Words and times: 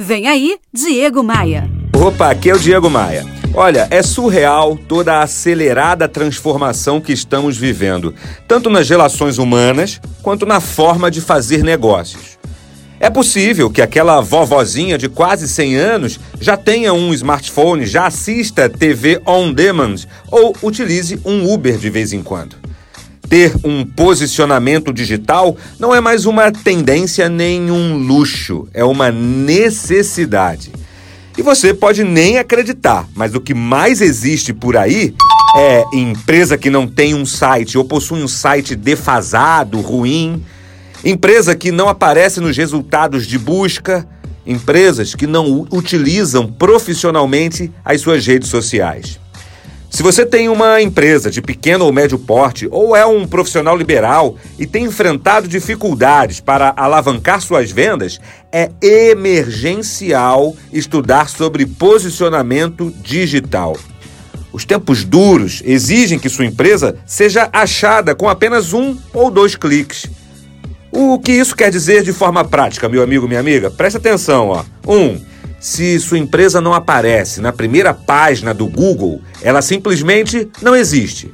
Vem 0.00 0.28
aí, 0.28 0.56
Diego 0.72 1.24
Maia. 1.24 1.68
Opa, 1.92 2.30
aqui 2.30 2.48
é 2.48 2.54
o 2.54 2.58
Diego 2.58 2.88
Maia. 2.88 3.26
Olha, 3.52 3.88
é 3.90 4.00
surreal 4.00 4.76
toda 4.76 5.14
a 5.14 5.24
acelerada 5.24 6.06
transformação 6.06 7.00
que 7.00 7.12
estamos 7.12 7.56
vivendo, 7.56 8.14
tanto 8.46 8.70
nas 8.70 8.88
relações 8.88 9.38
humanas 9.38 10.00
quanto 10.22 10.46
na 10.46 10.60
forma 10.60 11.10
de 11.10 11.20
fazer 11.20 11.64
negócios. 11.64 12.38
É 13.00 13.10
possível 13.10 13.68
que 13.68 13.82
aquela 13.82 14.20
vovozinha 14.20 14.96
de 14.96 15.08
quase 15.08 15.48
100 15.48 15.74
anos 15.74 16.20
já 16.40 16.56
tenha 16.56 16.92
um 16.92 17.12
smartphone, 17.12 17.84
já 17.84 18.06
assista 18.06 18.68
TV 18.68 19.20
on 19.26 19.52
demand 19.52 19.96
ou 20.30 20.54
utilize 20.62 21.20
um 21.24 21.52
Uber 21.52 21.76
de 21.76 21.90
vez 21.90 22.12
em 22.12 22.22
quando. 22.22 22.67
Ter 23.28 23.52
um 23.62 23.84
posicionamento 23.84 24.92
digital 24.92 25.56
não 25.78 25.94
é 25.94 26.00
mais 26.00 26.24
uma 26.24 26.50
tendência 26.50 27.28
nem 27.28 27.70
um 27.70 27.96
luxo, 27.96 28.66
é 28.72 28.82
uma 28.82 29.12
necessidade. 29.12 30.72
E 31.36 31.42
você 31.42 31.74
pode 31.74 32.02
nem 32.04 32.38
acreditar, 32.38 33.06
mas 33.14 33.34
o 33.34 33.40
que 33.40 33.52
mais 33.52 34.00
existe 34.00 34.52
por 34.54 34.76
aí 34.76 35.14
é 35.56 35.84
empresa 35.92 36.56
que 36.56 36.70
não 36.70 36.86
tem 36.86 37.14
um 37.14 37.26
site 37.26 37.76
ou 37.76 37.84
possui 37.84 38.22
um 38.22 38.28
site 38.28 38.74
defasado, 38.74 39.80
ruim, 39.80 40.42
empresa 41.04 41.54
que 41.54 41.70
não 41.70 41.88
aparece 41.88 42.40
nos 42.40 42.56
resultados 42.56 43.26
de 43.26 43.38
busca, 43.38 44.08
empresas 44.46 45.14
que 45.14 45.26
não 45.26 45.66
utilizam 45.70 46.46
profissionalmente 46.46 47.70
as 47.84 48.00
suas 48.00 48.26
redes 48.26 48.48
sociais. 48.48 49.20
Se 49.98 50.02
você 50.04 50.24
tem 50.24 50.48
uma 50.48 50.80
empresa 50.80 51.28
de 51.28 51.42
pequeno 51.42 51.84
ou 51.84 51.92
médio 51.92 52.20
porte 52.20 52.68
ou 52.70 52.94
é 52.94 53.04
um 53.04 53.26
profissional 53.26 53.76
liberal 53.76 54.36
e 54.56 54.64
tem 54.64 54.84
enfrentado 54.84 55.48
dificuldades 55.48 56.38
para 56.38 56.72
alavancar 56.76 57.40
suas 57.40 57.72
vendas, 57.72 58.20
é 58.52 58.70
emergencial 58.80 60.54
estudar 60.72 61.28
sobre 61.28 61.66
posicionamento 61.66 62.94
digital. 63.02 63.76
Os 64.52 64.64
tempos 64.64 65.02
duros 65.02 65.64
exigem 65.64 66.16
que 66.16 66.28
sua 66.28 66.46
empresa 66.46 66.94
seja 67.04 67.50
achada 67.52 68.14
com 68.14 68.28
apenas 68.28 68.72
um 68.72 68.96
ou 69.12 69.32
dois 69.32 69.56
cliques. 69.56 70.06
O 70.92 71.18
que 71.18 71.32
isso 71.32 71.56
quer 71.56 71.72
dizer 71.72 72.04
de 72.04 72.12
forma 72.12 72.44
prática, 72.44 72.88
meu 72.88 73.02
amigo, 73.02 73.26
minha 73.26 73.40
amiga? 73.40 73.68
Preste 73.68 73.96
atenção, 73.96 74.46
ó. 74.50 74.64
Um, 74.86 75.20
se 75.60 75.98
sua 75.98 76.18
empresa 76.18 76.60
não 76.60 76.72
aparece 76.72 77.40
na 77.40 77.52
primeira 77.52 77.92
página 77.92 78.54
do 78.54 78.66
Google, 78.66 79.20
ela 79.42 79.60
simplesmente 79.60 80.48
não 80.62 80.74
existe. 80.74 81.32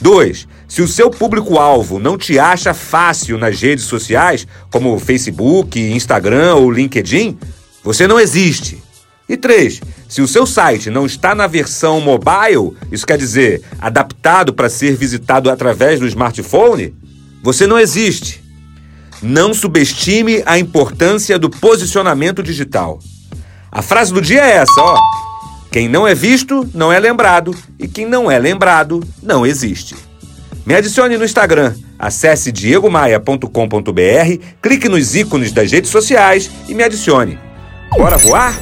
2. 0.00 0.48
Se 0.68 0.82
o 0.82 0.88
seu 0.88 1.10
público-alvo 1.10 1.98
não 1.98 2.18
te 2.18 2.38
acha 2.38 2.74
fácil 2.74 3.38
nas 3.38 3.60
redes 3.60 3.84
sociais, 3.84 4.46
como 4.70 4.98
Facebook, 4.98 5.78
Instagram 5.80 6.54
ou 6.54 6.70
LinkedIn, 6.70 7.38
você 7.82 8.06
não 8.06 8.18
existe. 8.18 8.82
E 9.28 9.36
3. 9.36 9.80
Se 10.08 10.22
o 10.22 10.28
seu 10.28 10.46
site 10.46 10.90
não 10.90 11.04
está 11.04 11.34
na 11.34 11.46
versão 11.46 12.00
mobile, 12.00 12.76
isso 12.92 13.06
quer 13.06 13.18
dizer 13.18 13.62
adaptado 13.78 14.52
para 14.52 14.68
ser 14.68 14.96
visitado 14.96 15.50
através 15.50 15.98
do 15.98 16.06
smartphone, 16.06 16.94
você 17.42 17.66
não 17.66 17.78
existe. 17.78 18.44
Não 19.22 19.54
subestime 19.54 20.42
a 20.44 20.58
importância 20.58 21.38
do 21.38 21.48
posicionamento 21.48 22.42
digital. 22.42 23.00
A 23.76 23.82
frase 23.82 24.10
do 24.10 24.22
dia 24.22 24.40
é 24.40 24.56
essa, 24.56 24.80
ó. 24.80 24.98
Quem 25.70 25.86
não 25.86 26.08
é 26.08 26.14
visto, 26.14 26.66
não 26.72 26.90
é 26.90 26.98
lembrado, 26.98 27.54
e 27.78 27.86
quem 27.86 28.06
não 28.06 28.30
é 28.30 28.38
lembrado, 28.38 29.06
não 29.22 29.44
existe. 29.44 29.94
Me 30.64 30.74
adicione 30.74 31.18
no 31.18 31.24
Instagram, 31.26 31.74
acesse 31.98 32.50
diegomaia.com.br, 32.50 34.44
clique 34.62 34.88
nos 34.88 35.14
ícones 35.14 35.52
das 35.52 35.70
redes 35.70 35.90
sociais 35.90 36.50
e 36.66 36.74
me 36.74 36.84
adicione. 36.84 37.38
Bora 37.90 38.16
voar? 38.16 38.58